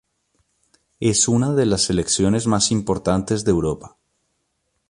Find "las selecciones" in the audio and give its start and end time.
1.67-2.47